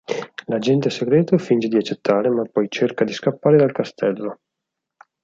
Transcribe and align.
L'agente 0.47 0.89
segreto 0.89 1.37
finge 1.37 1.67
di 1.67 1.75
accettare 1.77 2.27
ma 2.31 2.41
poi 2.51 2.65
cerca 2.71 3.03
di 3.05 3.13
scappare 3.13 3.57
dal 3.57 3.71
castello. 3.71 4.39